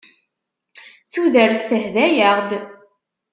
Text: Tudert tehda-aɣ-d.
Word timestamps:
Tudert 1.11 1.61
tehda-aɣ-d. 1.69 2.51